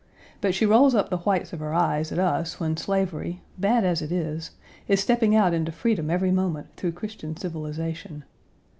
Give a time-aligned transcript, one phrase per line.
[0.41, 4.01] But she rolls up the whites of her eyes at us when slavery, bad as
[4.01, 4.49] it is,
[4.87, 8.23] is stepping out into freedom every moment through Christian civilization.